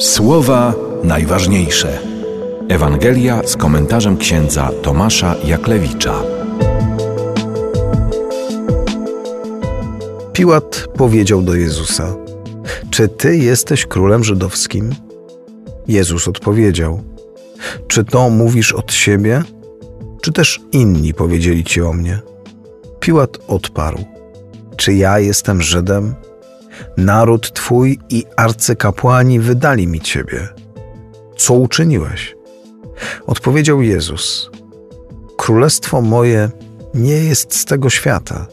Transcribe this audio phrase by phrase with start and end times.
[0.00, 0.74] Słowa
[1.04, 1.98] najważniejsze.
[2.68, 6.22] Ewangelia z komentarzem księdza Tomasza Jaklewicza.
[10.32, 12.16] Piłat powiedział do Jezusa:
[12.90, 14.94] Czy ty jesteś królem żydowskim?
[15.88, 17.02] Jezus odpowiedział:
[17.88, 19.42] Czy to mówisz od siebie,
[20.22, 22.20] czy też inni powiedzieli ci o mnie?
[23.00, 23.98] Piłat odparł:
[24.76, 26.14] Czy ja jestem Żydem?
[26.96, 30.48] Naród twój i arcykapłani wydali mi ciebie.
[31.36, 32.36] Co uczyniłeś?
[33.26, 34.50] Odpowiedział Jezus:
[35.36, 36.50] Królestwo moje
[36.94, 38.46] nie jest z tego świata.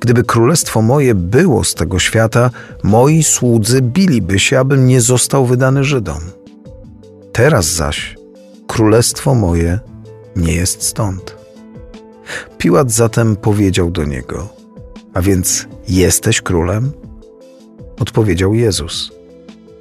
[0.00, 2.50] Gdyby królestwo moje było z tego świata,
[2.82, 6.20] moi słudzy biliby się, abym nie został wydany Żydom.
[7.32, 8.16] Teraz zaś
[8.66, 9.80] królestwo moje
[10.36, 11.36] nie jest stąd.
[12.58, 14.48] Piłat zatem powiedział do niego:
[15.14, 16.92] A więc jesteś królem?
[18.00, 19.12] Odpowiedział Jezus: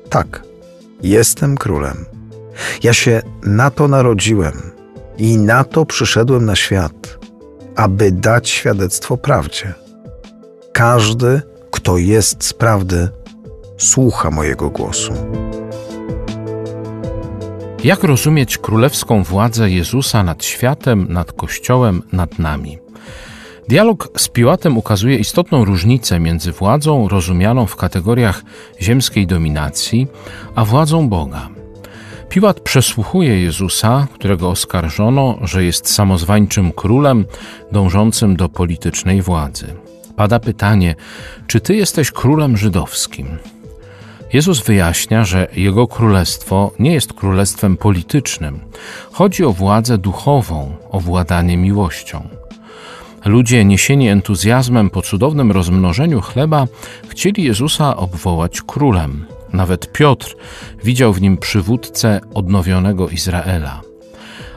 [0.10, 0.44] Tak,
[1.04, 2.06] jestem królem.
[2.84, 4.72] Ja się na to narodziłem
[5.18, 7.20] i na to przyszedłem na świat,
[7.76, 9.74] aby dać świadectwo prawdzie.
[10.74, 13.10] Każdy, kto jest z prawdy,
[13.78, 15.14] słucha mojego głosu.
[17.84, 22.80] Jak rozumieć królewską władzę Jezusa nad światem, nad Kościołem, nad nami?
[23.70, 28.44] Dialog z Piłatem ukazuje istotną różnicę między władzą rozumianą w kategoriach
[28.82, 30.08] ziemskiej dominacji,
[30.56, 31.50] a władzą Boga.
[32.30, 37.26] Piłat przesłuchuje Jezusa, którego oskarżono, że jest samozwańczym królem
[37.72, 39.74] dążącym do politycznej władzy.
[40.16, 40.96] Pada pytanie:
[41.48, 43.38] czy ty jesteś królem żydowskim?
[44.34, 48.60] Jezus wyjaśnia, że jego królestwo nie jest królestwem politycznym.
[49.12, 52.49] Chodzi o władzę duchową, o władanie miłością.
[53.26, 56.68] Ludzie, niesieni entuzjazmem po cudownym rozmnożeniu chleba,
[57.08, 59.26] chcieli Jezusa obwołać królem.
[59.54, 60.36] Nawet Piotr
[60.84, 63.82] widział w nim przywódcę odnowionego Izraela.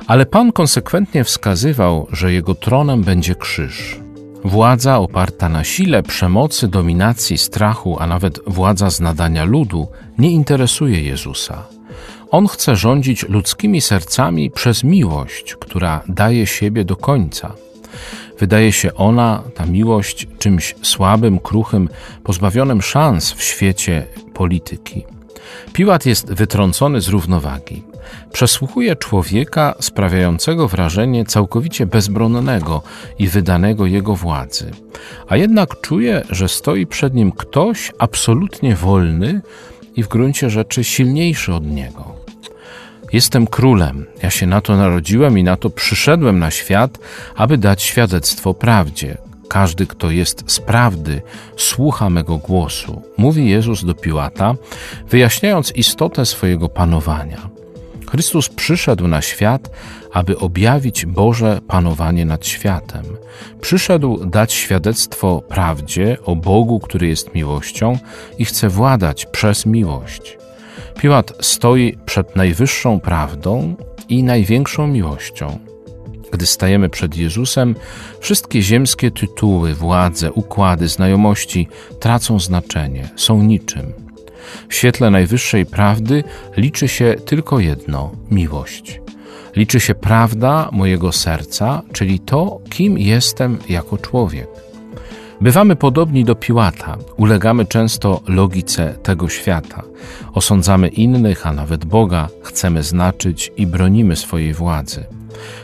[0.06, 4.00] Ale Pan konsekwentnie wskazywał, że jego tronem będzie krzyż.
[4.44, 11.02] Władza oparta na sile, przemocy, dominacji, strachu, a nawet władza z nadania ludu nie interesuje
[11.02, 11.62] Jezusa.
[12.30, 17.54] On chce rządzić ludzkimi sercami przez miłość, która daje siebie do końca.
[18.38, 21.88] Wydaje się ona, ta miłość, czymś słabym, kruchym,
[22.24, 25.04] pozbawionym szans w świecie polityki.
[25.72, 27.82] Piłat jest wytrącony z równowagi.
[28.32, 32.82] Przesłuchuje człowieka sprawiającego wrażenie całkowicie bezbronnego
[33.18, 34.70] i wydanego jego władzy,
[35.28, 39.40] a jednak czuje, że stoi przed nim ktoś absolutnie wolny
[39.96, 42.21] i w gruncie rzeczy silniejszy od niego.
[43.12, 46.98] Jestem królem, ja się na to narodziłem i na to przyszedłem na świat,
[47.36, 49.18] aby dać świadectwo prawdzie.
[49.48, 51.22] Każdy, kto jest z prawdy,
[51.56, 54.54] słucha mego głosu, mówi Jezus do Piłata,
[55.08, 57.50] wyjaśniając istotę swojego panowania.
[58.10, 59.70] Chrystus przyszedł na świat,
[60.12, 63.04] aby objawić Boże panowanie nad światem.
[63.60, 67.98] Przyszedł dać świadectwo prawdzie o Bogu, który jest miłością
[68.38, 70.38] i chce władać przez miłość.
[70.98, 73.76] Piłat stoi przed najwyższą prawdą
[74.08, 75.58] i największą miłością.
[76.32, 77.74] Gdy stajemy przed Jezusem,
[78.20, 81.68] wszystkie ziemskie tytuły, władze, układy, znajomości
[82.00, 83.92] tracą znaczenie, są niczym.
[84.68, 86.24] W świetle najwyższej prawdy
[86.56, 89.00] liczy się tylko jedno miłość.
[89.56, 94.48] Liczy się prawda mojego serca, czyli to, kim jestem jako człowiek.
[95.42, 99.82] Bywamy podobni do Piłata, ulegamy często logice tego świata.
[100.34, 105.04] Osądzamy innych, a nawet Boga, chcemy znaczyć i bronimy swojej władzy.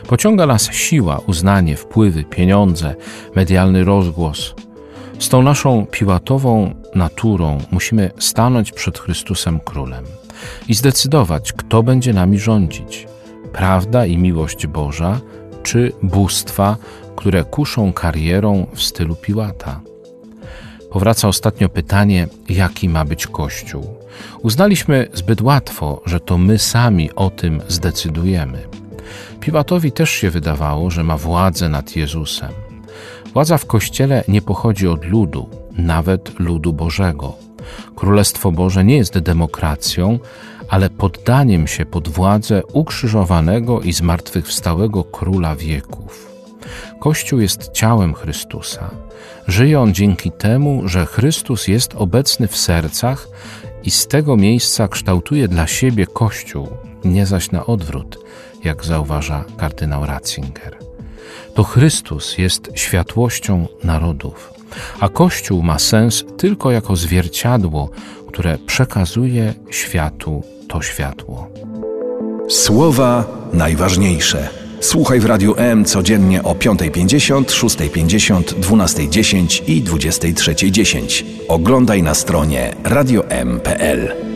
[0.07, 2.95] Pociąga nas siła, uznanie, wpływy, pieniądze,
[3.35, 4.55] medialny rozgłos.
[5.19, 10.03] Z tą naszą piłatową naturą musimy stanąć przed Chrystusem Królem
[10.67, 13.07] i zdecydować, kto będzie nami rządzić.
[13.53, 15.19] Prawda i miłość Boża,
[15.69, 16.77] czy bóstwa,
[17.15, 19.81] które kuszą karierą w stylu Piłata.
[20.91, 23.83] Powraca ostatnio pytanie, jaki ma być Kościół.
[24.41, 28.67] Uznaliśmy zbyt łatwo, że to my sami o tym zdecydujemy.
[29.39, 32.51] Piłatowi też się wydawało, że ma władzę nad Jezusem.
[33.33, 37.48] Władza w Kościele nie pochodzi od ludu, nawet ludu Bożego.
[37.95, 40.19] Królestwo Boże nie jest demokracją,
[40.69, 46.29] ale poddaniem się pod władzę ukrzyżowanego i zmartwychwstałego Króla wieków.
[46.99, 48.89] Kościół jest ciałem Chrystusa.
[49.47, 53.27] Żyje on dzięki temu, że Chrystus jest obecny w sercach
[53.83, 56.67] i z tego miejsca kształtuje dla siebie Kościół,
[57.05, 58.19] nie zaś na odwrót,
[58.63, 60.77] jak zauważa kardynał Ratzinger.
[61.53, 64.53] To Chrystus jest światłością narodów,
[64.99, 67.89] a Kościół ma sens tylko jako zwierciadło,
[68.27, 71.47] które przekazuje światu to światło.
[72.49, 74.49] Słowa najważniejsze.
[74.79, 81.23] Słuchaj w Radiu M codziennie o 5.50, 6.50, 12.10 i 23.10.
[81.47, 84.28] Oglądaj na stronie radiom.pl.